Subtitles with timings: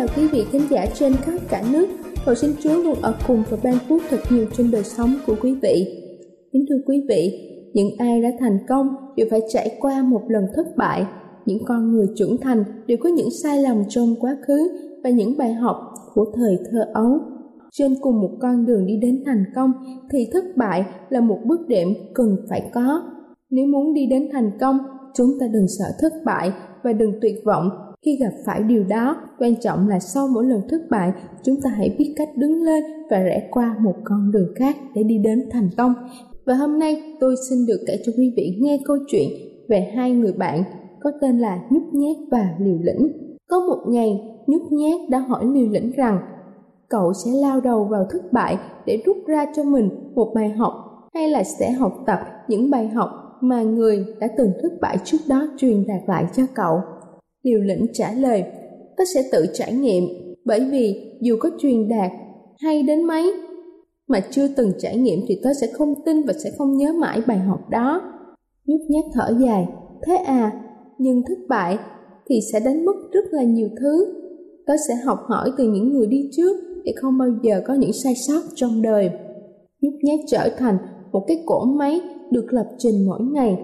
[0.00, 1.86] Chào quý vị khán giả trên khắp cả nước.
[2.26, 5.34] Cầu xin Chúa luôn ở cùng và ban phước thật nhiều trên đời sống của
[5.42, 6.02] quý vị.
[6.52, 10.44] Kính thưa quý vị, những ai đã thành công đều phải trải qua một lần
[10.56, 11.06] thất bại.
[11.46, 14.68] Những con người trưởng thành đều có những sai lầm trong quá khứ
[15.04, 15.76] và những bài học
[16.14, 17.18] của thời thơ ấu.
[17.72, 19.72] Trên cùng một con đường đi đến thành công
[20.12, 23.02] thì thất bại là một bước đệm cần phải có.
[23.50, 24.78] Nếu muốn đi đến thành công,
[25.14, 26.52] chúng ta đừng sợ thất bại
[26.84, 27.70] và đừng tuyệt vọng
[28.04, 31.12] khi gặp phải điều đó, quan trọng là sau mỗi lần thất bại,
[31.42, 35.02] chúng ta hãy biết cách đứng lên và rẽ qua một con đường khác để
[35.02, 35.94] đi đến thành công.
[36.44, 39.28] Và hôm nay, tôi xin được kể cho quý vị nghe câu chuyện
[39.68, 40.62] về hai người bạn
[41.00, 43.12] có tên là nhút nhát và liều lĩnh.
[43.48, 46.18] Có một ngày, nhút nhát đã hỏi liều lĩnh rằng,
[46.88, 50.72] cậu sẽ lao đầu vào thất bại để rút ra cho mình một bài học
[51.14, 53.10] hay là sẽ học tập những bài học
[53.40, 56.80] mà người đã từng thất bại trước đó truyền đạt lại cho cậu?
[57.42, 58.44] Liều lĩnh trả lời,
[58.96, 60.04] ta sẽ tự trải nghiệm,
[60.44, 62.10] bởi vì dù có truyền đạt
[62.58, 63.32] hay đến mấy
[64.08, 67.20] mà chưa từng trải nghiệm thì tớ sẽ không tin và sẽ không nhớ mãi
[67.26, 68.02] bài học đó.
[68.66, 69.68] Nhút nhát thở dài,
[70.06, 70.52] thế à,
[70.98, 71.78] nhưng thất bại
[72.26, 74.14] thì sẽ đánh mất rất là nhiều thứ.
[74.66, 77.92] Tớ sẽ học hỏi từ những người đi trước để không bao giờ có những
[77.92, 79.10] sai sót trong đời.
[79.80, 80.78] Nhút nhát trở thành
[81.12, 83.58] một cái cỗ máy được lập trình mỗi ngày.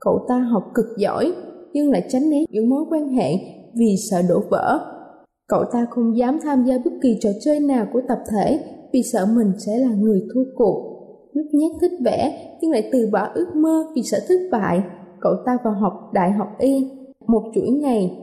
[0.00, 1.32] Cậu ta học cực giỏi,
[1.76, 3.32] nhưng lại tránh né những mối quan hệ
[3.74, 4.80] vì sợ đổ vỡ.
[5.48, 8.60] Cậu ta không dám tham gia bất kỳ trò chơi nào của tập thể
[8.92, 10.82] vì sợ mình sẽ là người thua cuộc.
[11.34, 14.82] Nhút nhát thích vẽ nhưng lại từ bỏ ước mơ vì sợ thất bại.
[15.20, 16.90] Cậu ta vào học đại học y.
[17.26, 18.18] Một chuỗi ngày,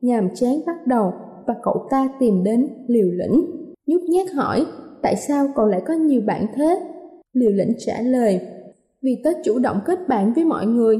[0.00, 1.12] nhàm chán bắt đầu
[1.46, 3.46] và cậu ta tìm đến liều lĩnh.
[3.86, 4.66] Nhút nhát hỏi,
[5.02, 6.80] tại sao cậu lại có nhiều bạn thế?
[7.32, 8.40] Liều lĩnh trả lời,
[9.02, 10.98] vì tớ chủ động kết bạn với mọi người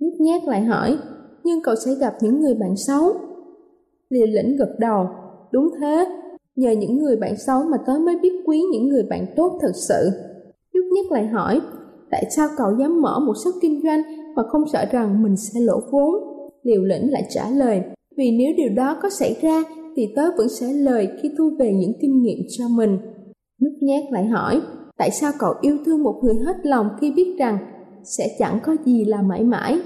[0.00, 0.98] Nhút nhát lại hỏi,
[1.44, 3.12] nhưng cậu sẽ gặp những người bạn xấu.
[4.10, 5.06] Liều lĩnh gật đầu,
[5.52, 6.06] đúng thế,
[6.56, 9.72] nhờ những người bạn xấu mà tớ mới biết quý những người bạn tốt thật
[9.88, 10.10] sự.
[10.74, 11.60] Nhút nhát lại hỏi,
[12.10, 14.02] tại sao cậu dám mở một shop kinh doanh
[14.36, 16.14] mà không sợ rằng mình sẽ lỗ vốn?
[16.62, 17.82] Liều lĩnh lại trả lời,
[18.16, 19.62] vì nếu điều đó có xảy ra
[19.96, 22.98] thì tớ vẫn sẽ lời khi thu về những kinh nghiệm cho mình.
[23.60, 24.60] Nhút nhát lại hỏi,
[24.98, 27.58] tại sao cậu yêu thương một người hết lòng khi biết rằng
[28.06, 29.80] sẽ chẳng có gì là mãi mãi.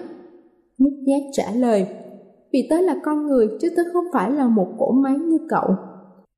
[0.79, 1.87] Nhút nhát trả lời,
[2.53, 5.75] vì tớ là con người chứ tớ không phải là một cỗ máy như cậu.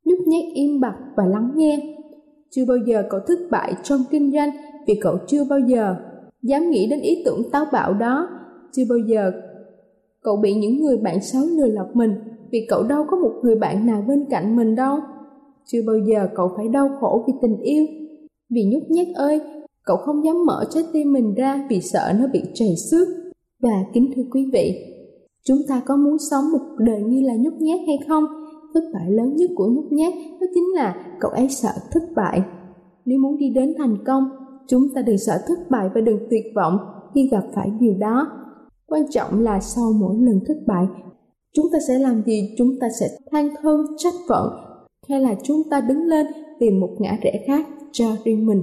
[0.04, 1.96] Nhút nhát im bặt và lắng nghe.
[2.50, 4.50] Chưa bao giờ cậu thất bại trong kinh doanh
[4.86, 5.96] vì cậu chưa bao giờ
[6.42, 8.28] dám nghĩ đến ý tưởng táo bạo đó.
[8.72, 9.32] Chưa bao giờ
[10.22, 12.14] cậu bị những người bạn xấu lừa lọc mình
[12.52, 14.98] vì cậu đâu có một người bạn nào bên cạnh mình đâu.
[15.66, 17.86] Chưa bao giờ cậu phải đau khổ vì tình yêu.
[18.50, 19.40] Vì nhút nhát ơi,
[19.84, 23.08] Cậu không dám mở trái tim mình ra vì sợ nó bị trầy xước.
[23.60, 24.74] Và kính thưa quý vị,
[25.44, 28.24] chúng ta có muốn sống một đời như là nhút nhát hay không?
[28.74, 32.42] Thất bại lớn nhất của nhút nhát đó chính là cậu ấy sợ thất bại.
[33.04, 34.24] Nếu muốn đi đến thành công,
[34.68, 36.76] chúng ta đừng sợ thất bại và đừng tuyệt vọng
[37.14, 38.30] khi gặp phải điều đó.
[38.86, 40.86] Quan trọng là sau mỗi lần thất bại,
[41.52, 42.54] chúng ta sẽ làm gì?
[42.58, 44.48] Chúng ta sẽ than thân trách phận
[45.08, 46.26] hay là chúng ta đứng lên
[46.60, 48.62] tìm một ngã rẽ khác cho riêng mình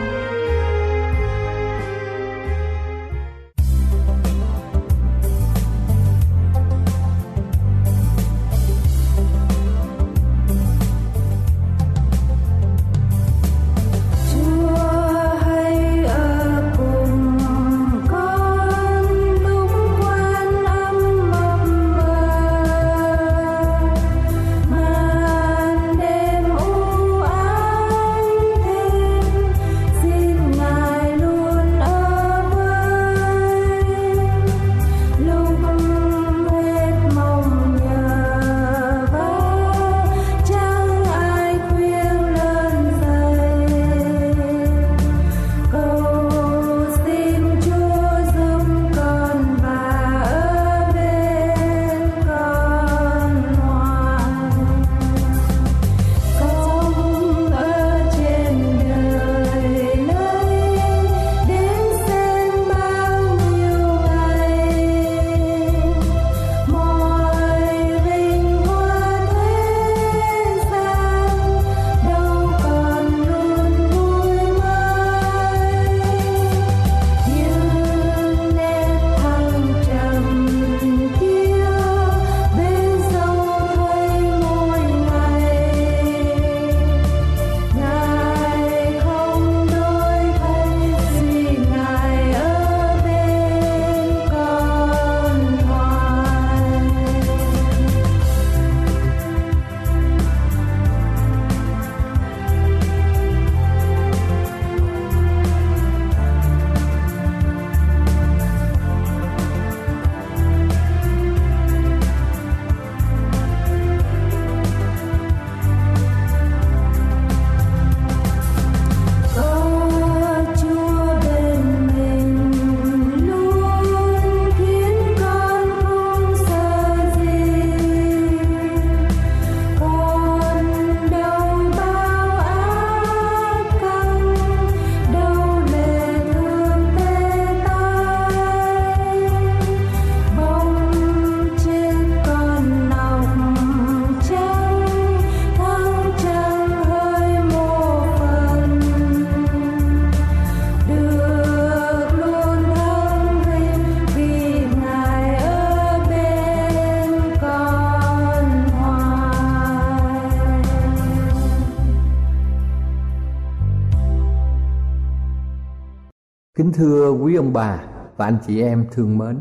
[167.41, 169.39] Ông bà và anh chị em thương mến,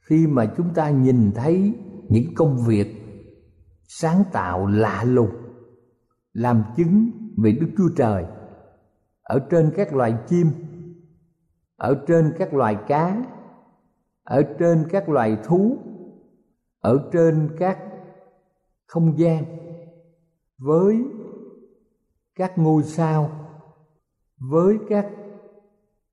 [0.00, 1.74] khi mà chúng ta nhìn thấy
[2.08, 2.86] những công việc
[3.88, 5.30] sáng tạo lạ lùng
[6.32, 8.24] làm chứng về Đức Chúa Trời
[9.22, 10.50] ở trên các loài chim,
[11.76, 13.22] ở trên các loài cá,
[14.24, 15.78] ở trên các loài thú,
[16.80, 17.78] ở trên các
[18.86, 19.44] không gian
[20.58, 21.04] với
[22.34, 23.30] các ngôi sao,
[24.38, 25.06] với các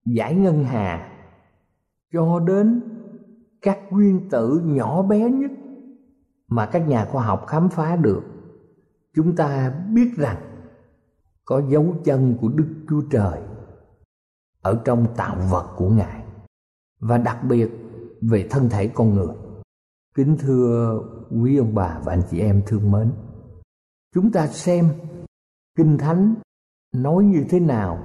[0.06, 1.10] giải ngân hà,
[2.14, 2.82] cho đến
[3.62, 5.52] các nguyên tử nhỏ bé nhất
[6.48, 8.24] mà các nhà khoa học khám phá được.
[9.16, 10.38] Chúng ta biết rằng
[11.46, 13.42] có dấu chân của đức chúa trời
[14.62, 16.24] ở trong tạo vật của ngài,
[17.00, 17.72] và đặc biệt
[18.22, 19.36] về thân thể con người.
[20.16, 21.00] Kính thưa
[21.42, 23.12] quý ông bà và anh chị em thương mến,
[24.14, 24.90] chúng ta xem
[25.78, 26.36] kinh thánh
[26.94, 28.04] nói như thế nào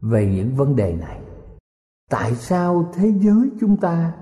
[0.00, 1.20] về những vấn đề này.
[2.10, 4.14] Tại sao thế giới chúng ta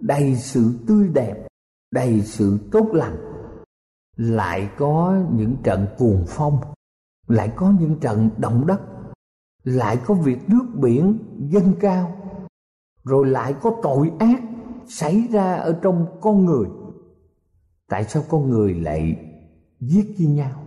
[0.00, 1.46] đầy sự tươi đẹp,
[1.92, 3.16] đầy sự tốt lành,
[4.16, 6.60] lại có những trận cuồng phong,
[7.26, 8.80] lại có những trận động đất,
[9.64, 12.16] lại có việc nước biển dâng cao,
[13.04, 14.42] rồi lại có tội ác
[14.86, 16.66] xảy ra ở trong con người?
[17.88, 19.16] Tại sao con người lại
[19.80, 20.64] giết với nhau,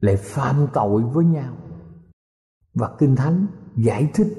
[0.00, 1.56] lại phạm tội với nhau?
[2.74, 3.46] Và kinh thánh
[3.76, 4.36] giải thích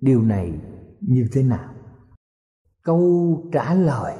[0.00, 0.52] điều này
[1.00, 1.74] như thế nào?
[2.82, 4.16] Câu trả lời,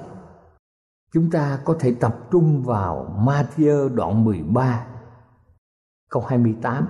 [1.13, 4.87] chúng ta có thể tập trung vào Matthew đoạn 13
[6.11, 6.87] câu 28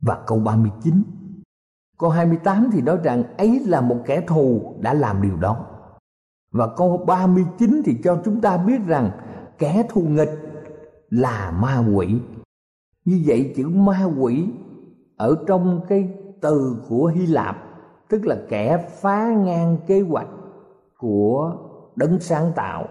[0.00, 1.02] và câu 39
[1.98, 5.66] câu 28 thì nói rằng ấy là một kẻ thù đã làm điều đó.
[6.50, 9.10] Và câu 39 thì cho chúng ta biết rằng
[9.58, 10.30] kẻ thù nghịch
[11.10, 12.20] là ma quỷ.
[13.04, 14.48] Như vậy chữ ma quỷ
[15.16, 16.14] ở trong cái
[16.44, 17.56] từ của hy lạp,
[18.08, 20.28] tức là kẻ phá ngang kế hoạch
[20.98, 21.56] của
[21.96, 22.88] đấng sáng tạo.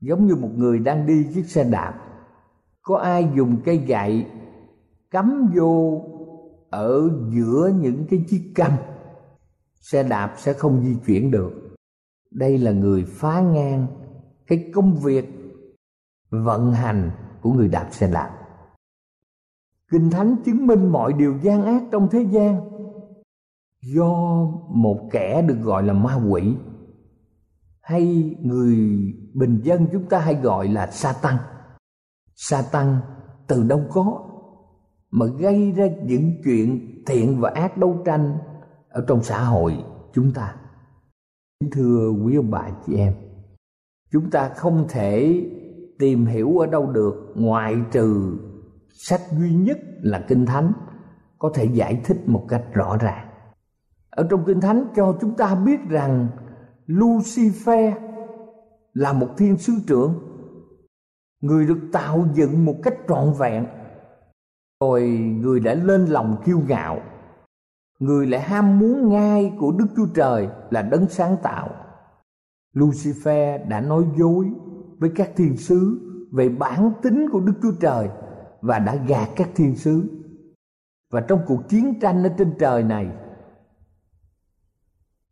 [0.00, 1.94] Giống như một người đang đi chiếc xe đạp,
[2.82, 4.26] có ai dùng cây gậy
[5.10, 6.02] cắm vô
[6.70, 8.72] ở giữa những cái chiếc căm
[9.80, 11.52] xe đạp sẽ không di chuyển được.
[12.30, 13.86] Đây là người phá ngang
[14.46, 15.28] cái công việc
[16.30, 17.10] vận hành
[17.42, 18.45] của người đạp xe đạp
[19.90, 22.60] kinh thánh chứng minh mọi điều gian ác trong thế gian.
[23.82, 24.12] Do
[24.68, 26.56] một kẻ được gọi là ma quỷ.
[27.80, 28.76] Hay người
[29.34, 31.36] bình dân chúng ta hay gọi là sa tăng
[32.34, 32.98] sa tăng
[33.46, 34.22] từ đâu có
[35.10, 38.38] mà gây ra những chuyện thiện và ác đấu tranh
[38.88, 40.56] ở trong xã hội chúng ta?
[41.72, 43.14] Thưa quý ông bà chị em,
[44.12, 45.44] chúng ta không thể
[45.98, 48.38] tìm hiểu ở đâu được ngoại trừ
[48.98, 50.72] sách duy nhất là kinh thánh,
[51.38, 53.28] có thể giải thích một cách rõ ràng.
[54.10, 56.28] Ở trong kinh thánh cho chúng ta biết rằng
[56.86, 57.92] lucifer
[58.92, 60.14] là một thiên sứ trưởng,
[61.40, 63.66] người được tạo dựng một cách trọn vẹn.
[64.80, 65.02] Rồi
[65.40, 67.00] người đã lên lòng kiêu ngạo,
[67.98, 71.70] người lại ham muốn ngai của đức chúa trời là đấng sáng tạo.
[72.74, 74.46] Lucifer đã nói dối
[74.98, 76.00] với các thiên sứ
[76.32, 78.08] về bản tính của đức chúa trời
[78.60, 80.22] và đã gạt các thiên sứ.
[81.10, 83.08] Và trong cuộc chiến tranh ở trên trời này,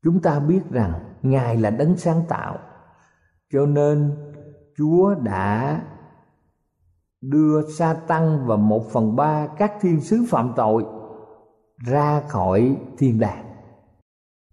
[0.02, 2.58] chúng ta biết rằng ngài là đấng sáng tạo.
[3.52, 4.16] Cho nên
[4.76, 5.80] chúa đã
[7.20, 10.84] đưa sa tăng và một phần ba các thiên sứ phạm tội
[11.86, 13.54] ra khỏi thiên đàng.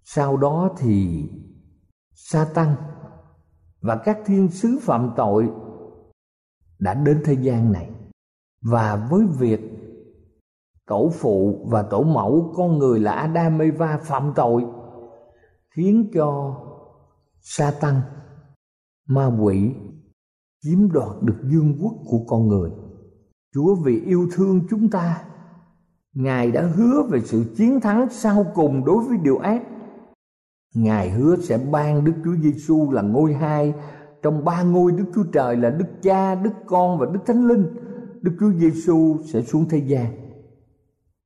[0.03, 1.29] Sau đó thì
[2.13, 2.75] sa tăng
[3.81, 5.51] và các thiên sứ phạm tội
[6.79, 7.89] đã đến thế gian này
[8.61, 9.61] và với việc
[10.87, 14.65] tổ phụ và tổ mẫu con người là Adam Eva phạm tội,
[15.75, 16.55] khiến cho
[17.41, 18.01] sa tăng
[19.07, 19.71] ma quỷ
[20.63, 22.71] chiếm đoạt được dương quốc của con người.
[23.53, 25.23] Chúa, vì yêu thương chúng ta,
[26.13, 29.63] ngài đã hứa về sự chiến thắng sau cùng đối với điều ác.
[30.75, 33.73] Ngài hứa sẽ ban đức chúa giêsu là ngôi hai
[34.21, 37.65] trong ba ngôi đức chúa trời là đức cha, đức con và đức thánh linh
[38.21, 40.31] đức chúa giêsu sẽ xuống thế gian.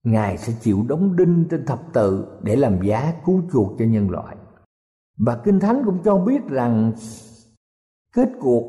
[0.03, 4.09] Ngài sẽ chịu đóng đinh trên thập tự để làm giá cứu chuộc cho nhân
[4.09, 4.37] loại.
[5.17, 6.93] Và kinh thánh cũng cho biết rằng
[8.13, 8.63] kết cuộc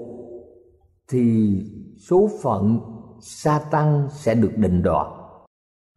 [1.08, 1.60] thì
[1.98, 2.80] số phận
[3.20, 5.06] sa tăng sẽ được định đoạt.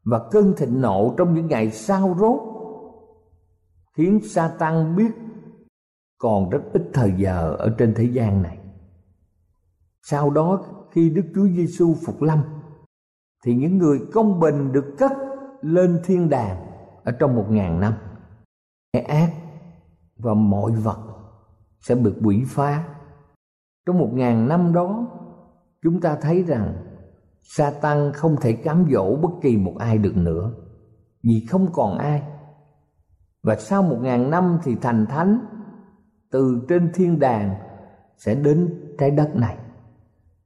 [0.03, 2.39] Và cơn thịnh nộ trong những ngày sau rốt
[3.97, 5.11] khiến sa tăng biết
[6.17, 8.57] còn rất ít thời giờ ở trên thế gian này.
[10.03, 12.43] Sau đó khi đức chúa giêsu phục lâm,
[13.45, 15.11] thì những người công bình được cất
[15.61, 16.57] lên thiên đàng
[17.03, 17.93] ở trong một ngàn năm.
[18.93, 19.33] Kẻ ác
[20.17, 20.99] và mọi vật
[21.79, 22.83] sẽ bị quỷ phá.
[23.85, 25.07] Trong một ngàn năm đó,
[25.83, 26.73] chúng ta thấy rằng
[27.41, 30.51] sa tăng không thể cám dỗ bất kỳ một ai được nữa,
[31.23, 32.23] vì không còn ai.
[33.43, 35.39] Và sau một ngàn năm thì thành thánh
[36.31, 37.55] từ trên thiên đàng
[38.17, 39.57] sẽ đến trái đất này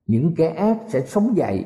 [0.06, 1.66] những kẻ ác sẽ sống dậy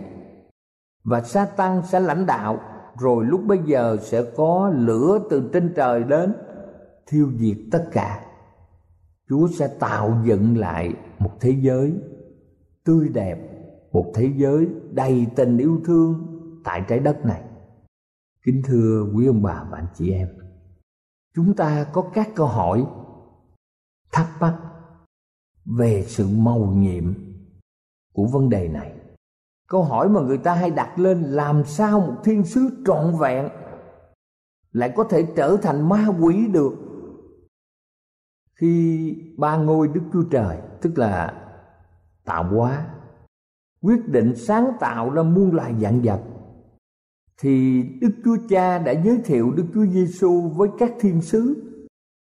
[1.03, 2.59] và sa tăng sẽ lãnh đạo.
[2.99, 6.33] Rồi lúc bây giờ sẽ có lửa từ trên trời đến,
[7.07, 8.25] thiêu diệt tất cả.
[9.29, 11.93] Chúa sẽ tạo dựng lại một thế giới
[12.85, 13.37] tươi đẹp,
[13.91, 16.27] một thế giới đầy tình yêu thương
[16.63, 17.43] tại trái đất này.
[18.45, 20.27] Kính thưa quý ông bà và anh chị em,
[21.35, 22.85] chúng ta có các câu hỏi
[24.11, 24.57] thắc mắc
[25.65, 27.13] về sự mầu nhiệm
[28.17, 28.91] của vấn đề này
[29.67, 33.49] câu hỏi mà người ta hay đặt lên làm sao một thiên sứ trọn vẹn
[34.71, 36.73] lại có thể trở thành ma quỷ được
[38.59, 41.33] khi ba ngôi đức chúa trời, tức là
[42.25, 42.87] tạo hóa,
[43.81, 46.21] quyết định sáng tạo ra muôn loài dạng vật,
[47.37, 51.71] thì Đức Chúa Cha đã giới thiệu Đức Chúa Giêsu với các thiên sứ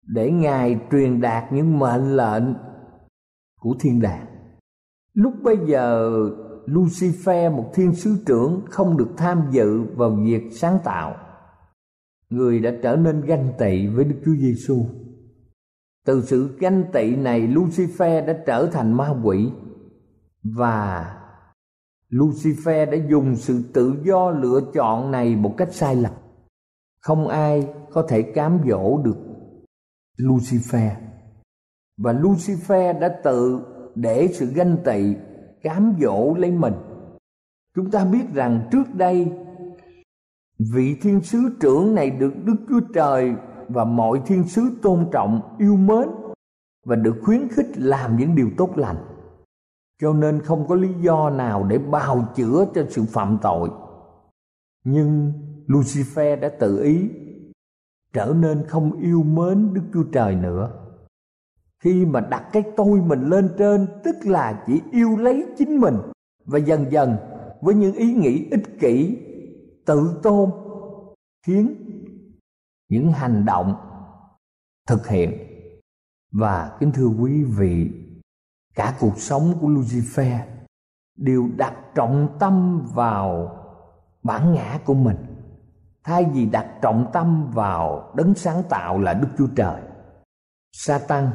[0.01, 2.43] để Ngài truyền đạt những mệnh lệnh
[3.59, 4.32] của thiên đàng.
[5.13, 6.11] Lúc bây giờ,
[6.65, 11.15] Lucifer, một thiên sứ trưởng, không được tham dự vào việc sáng tạo
[12.33, 14.85] người đã trở nên ganh tị với Đức Chúa Giêsu.
[16.05, 19.51] Từ sự ganh tị này, Lucifer đã trở thành ma quỷ
[20.43, 21.15] và
[22.09, 26.13] Lucifer đã dùng sự tự do lựa chọn này một cách sai lầm.
[27.01, 29.17] Không ai có thể cám dỗ được
[30.17, 30.91] Lucifer.
[31.97, 33.61] Và Lucifer đã tự
[33.95, 35.15] để sự ganh tị
[35.63, 36.73] cám dỗ lấy mình.
[37.75, 39.31] Chúng ta biết rằng trước đây
[40.59, 43.33] vị thiên sứ trưởng này được Đức Chúa Trời
[43.69, 46.07] và mọi thiên sứ tôn trọng, yêu mến
[46.85, 48.97] và được khuyến khích làm những điều tốt lành.
[50.01, 53.69] Cho nên không có lý do nào để bào chữa cho sự phạm tội.
[54.83, 55.33] Nhưng
[55.67, 57.09] lucifer đã tự ý
[58.13, 60.69] trở nên không yêu mến đức chúa trời nữa
[61.83, 65.97] khi mà đặt cái tôi mình lên trên, tức là chỉ yêu lấy chính mình,
[66.45, 67.17] và dần dần
[67.61, 69.17] với những ý nghĩ ích kỷ,
[69.85, 70.51] tự tôn,
[71.45, 71.75] khiến
[72.89, 73.75] những hành động
[74.87, 75.31] thực hiện
[76.31, 77.91] và kính thưa quý vị,
[78.75, 80.39] cả cuộc sống của Lucifer
[81.17, 83.57] đều đặt trọng tâm vào
[84.23, 85.17] bản ngã của mình
[86.03, 89.81] thay vì đặt trọng tâm vào đấng sáng tạo là Đức Chúa Trời.
[90.71, 91.29] Satan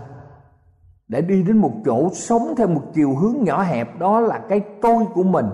[1.08, 4.60] để đi đến một chỗ sống theo một chiều hướng nhỏ hẹp, đó là cái
[4.82, 5.46] tôi của mình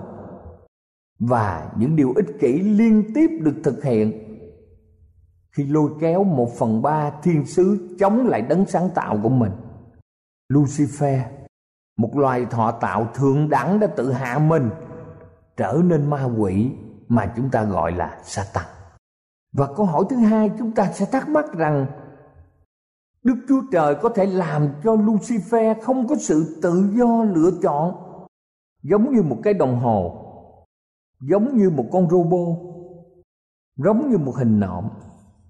[1.19, 4.21] và những điều ích kỷ liên tiếp được thực hiện
[5.51, 9.51] khi lôi kéo một phần ba thiên sứ chống lại đấng sáng tạo của mình.
[10.53, 11.19] Lucifer,
[11.97, 14.69] một loài thọ tạo thượng đẳng đã tự hạ mình,
[15.57, 16.71] trở nên ma quỷ
[17.07, 18.65] mà chúng ta gọi là Satan.
[19.53, 21.85] Và câu hỏi thứ hai chúng ta sẽ thắc mắc rằng
[23.25, 27.95] Đức Chúa Trời có thể làm cho Lucifer không có sự tự do lựa chọn.
[28.83, 30.21] Giống như một cái đồng hồ,
[31.21, 32.57] giống như một con robot,
[33.75, 34.89] giống như một hình nộm.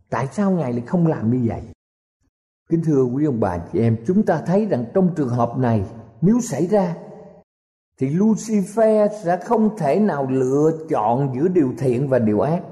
[0.10, 1.62] Tại sao Ngài lại không làm như vậy?
[2.70, 5.84] Kính thưa quý ông bà chị em, chúng ta thấy rằng trong trường hợp này
[6.22, 6.96] nếu xảy ra
[8.00, 12.64] thì Lucifer sẽ không thể nào lựa chọn giữa điều thiện và điều ác.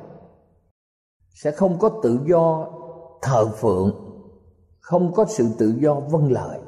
[1.34, 2.68] Sẽ không có tự do
[3.22, 4.03] thờ phượng
[4.84, 6.60] không có sự tự do vâng lời.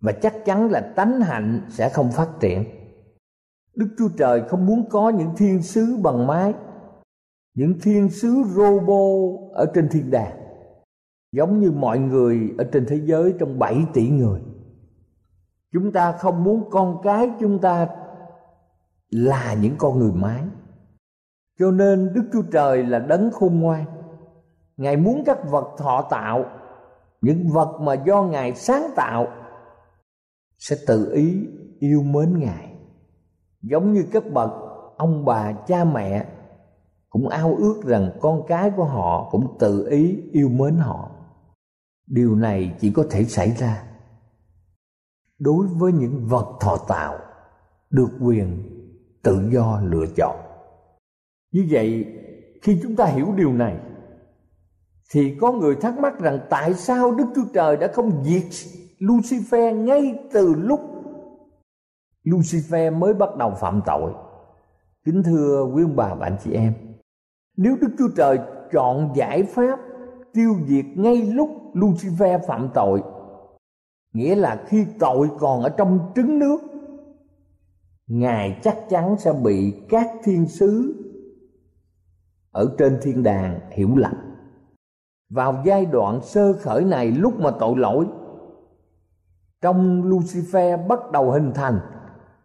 [0.00, 2.64] Và chắc chắn là tánh hạnh sẽ không phát triển.
[3.74, 6.54] Đức chúa trời không muốn có những thiên sứ bằng máy,
[7.54, 10.36] những thiên sứ robot ở trên thiên đàng
[11.32, 14.40] giống như mọi người ở trên thế giới trong 7 tỷ người.
[15.72, 17.88] Chúng ta không muốn con cái chúng ta
[19.10, 20.42] là những con người mái
[21.58, 23.84] cho nên đức chúa trời là đấng khôn ngoan.
[24.76, 26.44] Ngài muốn các vật thọ tạo
[27.26, 29.26] những vật mà do ngài sáng tạo
[30.58, 31.46] sẽ tự ý
[31.78, 32.74] yêu mến ngài.
[33.62, 34.50] Giống như các bậc
[34.96, 36.26] ông bà, cha mẹ
[37.08, 41.10] cũng ao ước rằng con cái của họ cũng tự ý yêu mến họ.
[42.06, 43.82] Điều này chỉ có thể xảy ra
[45.38, 47.18] đối với những vật thọ tạo
[47.90, 48.62] được quyền
[49.22, 50.36] tự do lựa chọn.
[51.52, 52.06] Như vậy,
[52.62, 53.78] khi chúng ta hiểu điều này
[55.12, 59.84] thì có người thắc mắc rằng tại sao đức chúa trời đã không diệt lucifer
[59.84, 60.80] ngay từ lúc
[62.24, 64.12] lucifer mới bắt đầu phạm tội?
[65.04, 66.72] Kính thưa quý ông bà và anh chị em,
[67.56, 68.38] nếu đức chúa trời
[68.72, 69.80] chọn giải pháp
[70.32, 73.02] tiêu diệt ngay lúc lucifer phạm tội,
[74.12, 76.58] nghĩa là khi tội còn ở trong trứng nước,
[78.06, 80.94] ngài chắc chắn sẽ bị các thiên sứ
[82.50, 84.25] ở trên thiên đàng hiểu lầm
[85.30, 88.06] vào giai đoạn sơ khởi này lúc mà tội lỗi,
[89.60, 91.80] trong lucifer bắt đầu hình thành,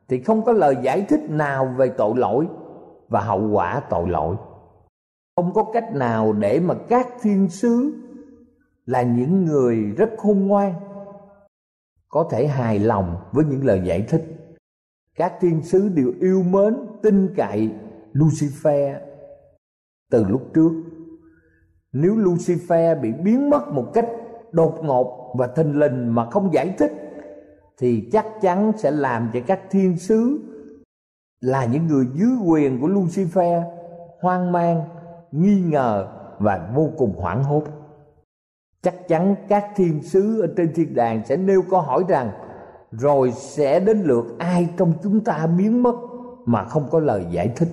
[0.07, 2.47] thì không có lời giải thích nào về tội lỗi
[3.09, 4.35] và hậu quả tội lỗi.
[5.35, 7.93] Không có cách nào để mà các thiên sứ
[8.85, 10.73] là những người rất khôn ngoan
[12.09, 14.23] có thể hài lòng với những lời giải thích.
[15.15, 17.71] Các thiên sứ đều yêu mến tin cậy
[18.13, 18.99] lucifer
[20.11, 20.71] từ lúc trước
[21.93, 24.07] nếu lucifer bị biến mất một cách
[24.51, 26.91] đột ngột và thình lình mà không giải thích,
[27.77, 30.39] thì chắc chắn sẽ làm cho các thiên sứ
[31.41, 33.63] là những người dưới quyền của lucifer
[34.21, 34.81] hoang mang,
[35.31, 36.07] nghi ngờ
[36.39, 37.63] và vô cùng hoảng hốt.
[38.81, 42.31] Chắc chắn các thiên sứ ở trên thiên đàng sẽ nêu câu hỏi rằng,
[42.91, 45.95] rồi sẽ đến lượt ai trong chúng ta biến mất
[46.45, 47.69] mà không có lời giải thích?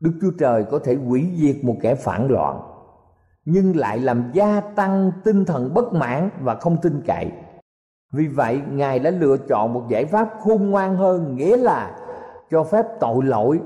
[0.00, 2.60] Đức chúa trời có thể hủy diệt một kẻ phản loạn
[3.50, 7.30] nhưng lại làm gia tăng tinh thần bất mãn và không tin cậy.
[8.12, 11.96] Vì vậy, ngài đã lựa chọn một giải pháp khôn ngoan hơn, nghĩa là
[12.50, 13.60] cho phép tội lỗi.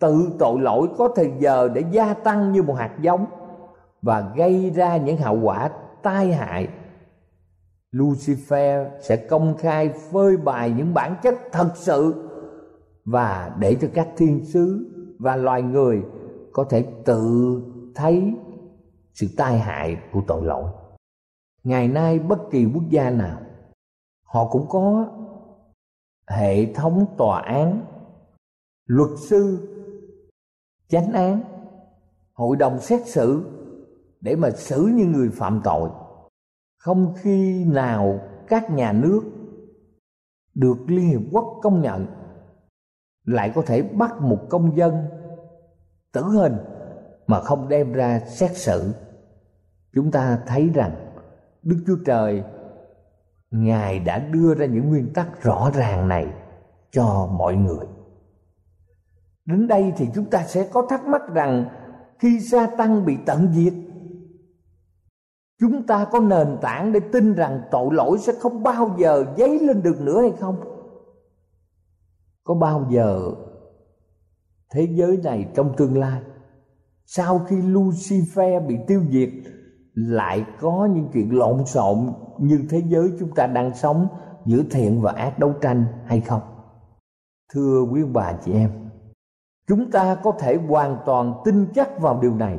[0.00, 3.26] Tự tội lỗi có thời giờ để gia tăng như một hạt giống
[4.02, 5.70] và gây ra những hậu quả
[6.02, 6.68] tai hại.
[7.92, 12.30] Lucifer sẽ công khai phơi bày những bản chất thật sự
[13.04, 16.02] và để cho các thiên sứ và loài người
[16.52, 17.62] có thể tự
[17.94, 18.34] thấy
[19.14, 20.72] sự tai hại của tội lỗi.
[21.64, 23.40] Ngày nay bất kỳ quốc gia nào,
[24.22, 25.06] họ cũng có
[26.26, 27.84] hệ thống tòa án,
[28.86, 29.68] luật sư,
[30.88, 31.42] chánh án,
[32.32, 33.44] hội đồng xét xử
[34.20, 35.90] để mà xử những người phạm tội.
[36.78, 39.22] Không khi nào các nhà nước
[40.54, 42.06] được liên hiệp quốc công nhận,
[43.24, 45.04] lại có thể bắt một công dân
[46.12, 46.56] tử hình
[47.30, 48.92] mà không đem ra xét xử.
[49.94, 51.12] Chúng ta thấy rằng
[51.62, 52.42] đức chúa trời,
[53.50, 56.26] ngài đã đưa ra những nguyên tắc rõ ràng này
[56.90, 57.86] cho mọi người.
[59.44, 61.64] Đến đây thì chúng ta sẽ có thắc mắc rằng
[62.18, 63.72] khi sa tăng bị tận diệt,
[65.60, 69.58] chúng ta có nền tảng để tin rằng tội lỗi sẽ không bao giờ dấy
[69.58, 70.60] lên được nữa hay không?
[72.44, 73.30] Có bao giờ
[74.72, 76.22] thế giới này trong tương lai
[77.16, 79.28] sau khi lucifer bị tiêu diệt,
[79.94, 84.06] lại có những chuyện lộn xộn như thế giới chúng ta đang sống
[84.46, 86.40] giữa thiện và ác đấu tranh hay không
[87.52, 88.70] thưa quý bà chị em,
[89.68, 92.58] chúng ta có thể hoàn toàn tin chắc vào điều này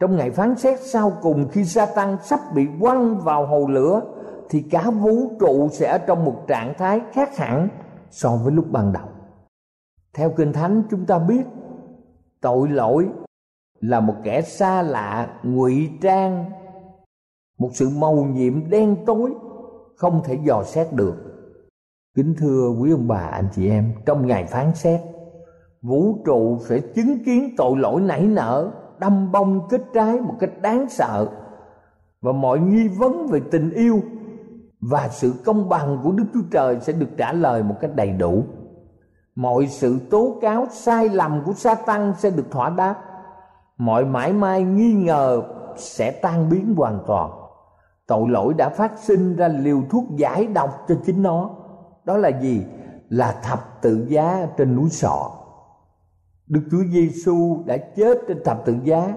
[0.00, 4.00] trong ngày phán xét sau cùng khi Satan sắp bị quăng vào hồ lửa,
[4.48, 7.68] thì cả vũ trụ sẽ ở trong một trạng thái khác hẳn
[8.10, 9.08] so với lúc ban đầu.
[10.14, 11.42] Theo Kinh Thánh, chúng ta biết
[12.40, 13.08] tội lỗi
[13.80, 16.44] là một kẻ xa lạ ngụy trang
[17.58, 19.34] một sự màu nhiệm đen tối
[19.96, 21.14] không thể dò xét được.
[22.14, 25.00] Kính thưa quý ông bà anh chị em, trong ngày phán xét,
[25.82, 30.50] vũ trụ sẽ chứng kiến tội lỗi nảy nở đâm bông kết trái một cách
[30.62, 31.28] đáng sợ
[32.20, 34.00] và mọi nghi vấn về tình yêu
[34.80, 38.10] và sự công bằng của Đức Chúa Trời sẽ được trả lời một cách đầy
[38.10, 38.44] đủ.
[39.34, 42.94] Mọi sự tố cáo sai lầm của sa tăng sẽ được thỏa đáp.
[43.78, 45.42] Mọi mãi mai nghi ngờ
[45.76, 47.30] sẽ tan biến hoàn toàn.
[48.06, 51.50] Tội lỗi đã phát sinh ra liều thuốc giải độc cho chính nó.
[52.04, 52.62] Đó là gì?
[53.08, 55.30] Là thập tự giá trên núi sọ
[56.46, 59.14] Đức Chúa Giêsu đã chết trên thập tự giá,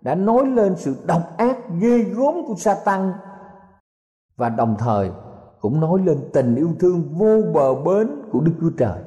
[0.00, 3.12] đã nói lên sự độc ác ghê gớm của Satan,
[4.36, 5.10] và đồng thời
[5.60, 8.98] cũng nói lên tình yêu thương vô bờ bến của Đức Chúa Trời.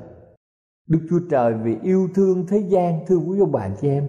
[0.88, 4.08] Đức Chúa Trời vì yêu thương thế gian, thưa quý ông bà chị em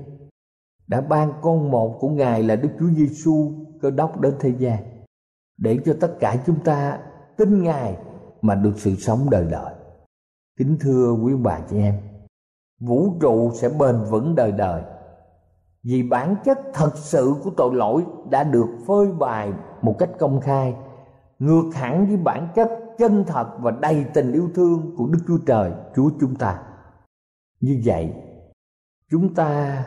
[0.87, 4.85] đã ban con một của Ngài là Đức Chúa Giêsu cơ đốc đến thế gian
[5.59, 6.99] để cho tất cả chúng ta
[7.37, 7.97] tin Ngài
[8.43, 9.75] mà được sự sống đời đời.
[10.59, 11.95] Kính thưa quý bà chị em,
[12.81, 14.83] vũ trụ sẽ bền vững đời đời
[15.83, 20.41] vì bản chất thật sự của tội lỗi đã được phơi bày một cách công
[20.41, 20.75] khai
[21.39, 22.69] ngược hẳn với bản chất
[22.99, 26.63] chân thật và đầy tình yêu thương của Đức Chúa Trời, Chúa chúng ta.
[27.61, 28.15] Như vậy,
[29.11, 29.85] chúng ta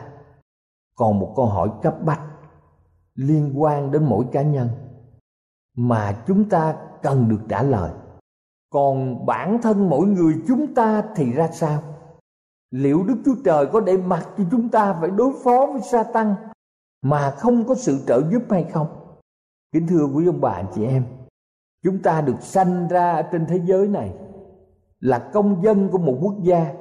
[1.00, 2.20] còn một câu hỏi cấp bách
[3.14, 4.68] liên quan đến mỗi cá nhân
[5.76, 7.90] mà chúng ta cần được trả lời.
[8.70, 11.82] Còn bản thân mỗi người chúng ta thì ra sao?
[12.70, 16.02] liệu đức chúa trời có để mặc cho chúng ta phải đối phó với sa
[16.02, 16.34] tăng
[17.02, 18.86] mà không có sự trợ giúp hay không
[19.72, 21.04] kính thưa quý ông bà chị em,
[21.84, 24.14] chúng ta được sanh ra trên thế giới này
[25.00, 26.74] là công dân của một quốc gia,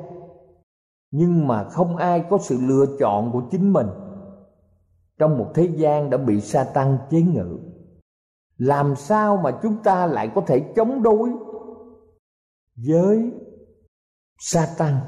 [1.11, 3.87] nhưng mà không ai có sự lựa chọn của chính mình
[5.19, 7.57] trong một thế gian đã bị sa tăng chế ngự.
[8.57, 11.31] Làm sao mà chúng ta lại có thể chống đối
[12.87, 13.31] với
[14.39, 14.99] sa tăng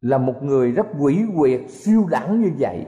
[0.00, 2.86] là một người rất quỷ quyệt, siêu đẳng như vậy,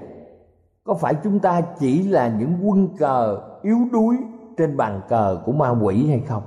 [0.85, 4.17] có phải chúng ta chỉ là những quân cờ yếu đuối
[4.57, 6.43] trên bàn cờ của ma quỷ hay không?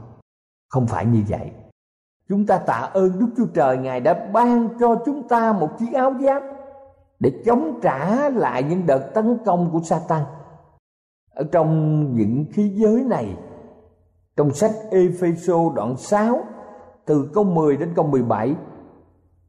[0.70, 1.52] Không phải như vậy.
[2.30, 5.94] Chúng ta tạ ơn đức chúa trời, ngài đã ban cho chúng ta một chiếc
[5.94, 6.44] áo giáp
[7.22, 10.24] để chống trả lại những đợt tấn công của Satan.
[11.30, 13.38] Ở trong những khí giới này,
[14.38, 16.40] trong sách Epheso đoạn 6
[17.06, 18.56] từ câu 10 đến câu 17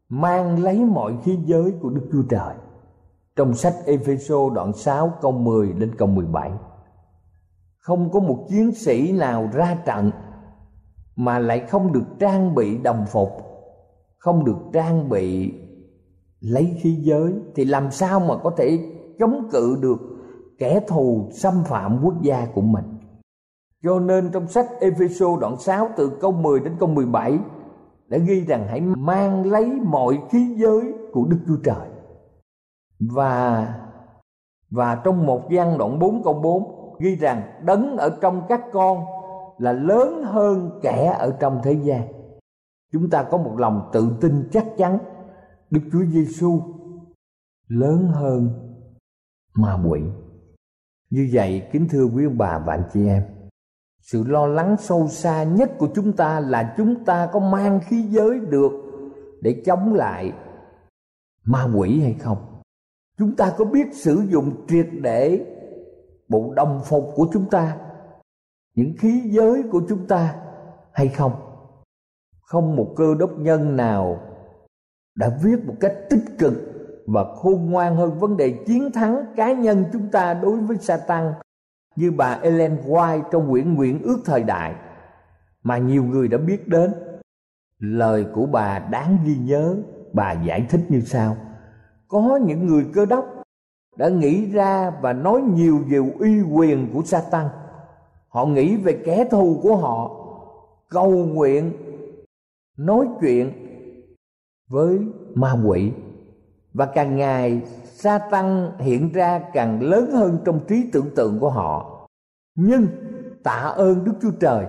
[0.09, 2.55] mang lấy mọi khí giới của Đức Chúa Trời.
[3.37, 6.51] Trong sách Epheso đoạn 6 câu 10 đến câu 17.
[7.79, 10.11] Không có một chiến sĩ nào ra trận
[11.17, 13.31] mà lại không được trang bị đồng phục,
[14.19, 15.53] không được trang bị
[16.43, 18.79] lấy khí giới thì làm sao mà có thể
[19.19, 19.99] chống cự được
[20.59, 22.85] kẻ thù xâm phạm quốc gia của mình.
[23.83, 27.39] Cho nên trong sách Epheso đoạn 6 từ câu 10 đến câu 17
[28.09, 31.89] đã ghi rằng hãy mang lấy mọi khí giới của Đức Chúa Trời.
[33.01, 33.69] Và
[34.71, 39.05] và trong một gian đoạn 4 câu 4 ghi rằng đấng ở trong các con
[39.59, 42.03] là lớn hơn kẻ ở trong thế gian.
[42.93, 44.99] Chúng ta có một lòng tự tin chắc chắn
[45.73, 46.63] Đức Chúa Giêsu
[47.69, 48.49] lớn hơn
[49.55, 50.01] ma quỷ.
[51.11, 53.23] Như vậy kính thưa quý ông bà và anh chị em,
[54.01, 58.03] sự lo lắng sâu xa nhất của chúng ta là chúng ta có mang khí
[58.03, 58.73] giới được
[59.41, 60.33] để chống lại
[61.45, 62.61] ma quỷ hay không
[63.19, 65.47] chúng ta có biết sử dụng triệt để
[66.29, 67.79] bộ đồng phục của chúng ta
[68.75, 70.37] những khí giới của chúng ta
[70.93, 71.33] hay không
[72.41, 74.32] không một cơ đốc nhân nào
[75.15, 76.53] đã viết một cách tích cực
[77.07, 81.33] và khôn ngoan hơn vấn đề chiến thắng cá nhân chúng ta đối với Satan
[81.97, 84.75] như bà Ellen White trong quyển Nguyện ước thời đại
[85.63, 86.93] mà nhiều người đã biết đến.
[87.79, 89.77] Lời của bà đáng ghi nhớ,
[90.13, 91.37] bà giải thích như sau:
[92.09, 93.43] Có những người cơ đốc
[93.97, 97.47] đã nghĩ ra và nói nhiều về uy quyền của Satan.
[98.29, 100.11] Họ nghĩ về kẻ thù của họ,
[100.91, 101.73] cầu nguyện,
[102.77, 103.72] nói chuyện
[104.73, 104.99] với
[105.35, 105.93] ma quỷ.
[106.75, 111.51] Và càng ngày sa tăng hiện ra càng lớn hơn trong trí tưởng tượng của
[111.51, 112.07] họ.
[112.55, 112.87] Nhưng
[113.43, 114.67] tạ ơn đức chúa trời,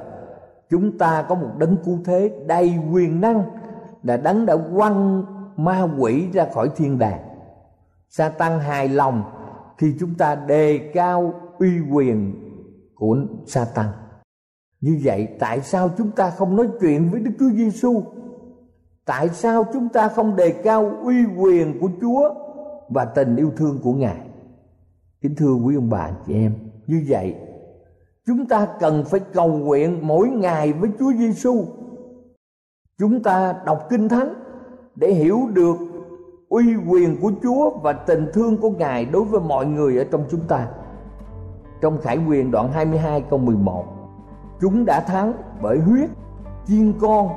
[0.69, 3.43] chúng ta có một đấng cứu thế đầy quyền năng
[4.03, 5.23] là đấng đã quăng
[5.57, 7.19] ma quỷ ra khỏi thiên đàng.
[8.09, 9.23] Sa tăng hài lòng
[9.77, 12.33] khi chúng ta đề cao uy quyền
[12.95, 13.89] của sa tăng
[14.81, 18.03] như vậy, tại sao chúng ta không nói chuyện với đức chúa giêsu
[19.05, 22.33] tại sao chúng ta không đề cao uy quyền của chúa
[22.89, 24.17] và tình yêu thương của ngài?
[25.21, 26.53] Kính thưa quý ông bà chị em,
[26.87, 27.35] như vậy,
[28.25, 31.65] chúng ta cần phải cầu nguyện mỗi ngày với chúa giêsu
[32.99, 34.33] chúng ta đọc kinh thánh
[34.95, 35.75] để hiểu được
[36.49, 40.25] uy quyền của chúa và tình thương của ngài đối với mọi người ở trong
[40.31, 40.67] chúng ta.
[41.81, 43.85] Trong khải quyền đoạn 22 câu 11
[44.61, 46.09] chúng đã thắng bởi huyết,
[46.67, 47.29] chiên con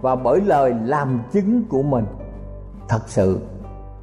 [0.00, 2.04] và bởi lời làm chứng của mình.
[2.88, 3.40] Thật sự,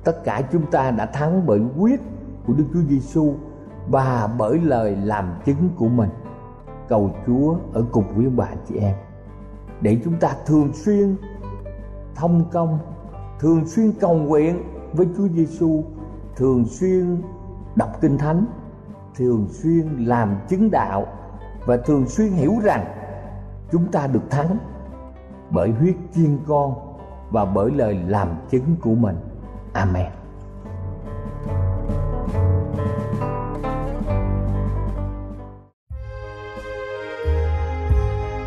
[0.03, 2.01] tất cả chúng ta đã thắng bởi quyết
[2.47, 3.34] của Đức Chúa Giêsu
[3.89, 6.10] và bởi lời làm chứng của mình.
[6.88, 8.95] Cầu Chúa ở cùng quý bà chị em.
[9.81, 11.15] Để chúng ta thường xuyên
[12.15, 12.79] thông công,
[13.39, 15.84] thường xuyên cầu nguyện với Chúa Giêsu
[16.36, 17.21] thường xuyên
[17.75, 18.45] đọc kinh thánh,
[19.15, 21.08] thường xuyên làm chứng đạo
[21.65, 22.86] và thường xuyên hiểu rằng
[23.71, 24.58] chúng ta được thắng
[25.51, 26.73] bởi huyết chiên con
[27.31, 29.15] và bởi lời làm chứng của mình.
[29.73, 30.05] Amen.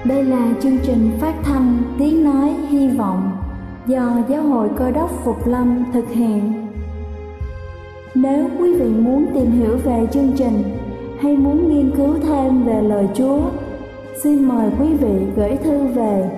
[0.04, 3.30] Đây là chương trình phát thanh Tiếng Nói Hy Vọng
[3.86, 6.68] do Giáo hội Cơ đốc Phục Lâm thực hiện.
[8.14, 10.62] Nếu quý vị muốn tìm hiểu về chương trình
[11.20, 13.40] hay muốn nghiên cứu thêm về lời Chúa,
[14.22, 16.37] xin mời quý vị gửi thư về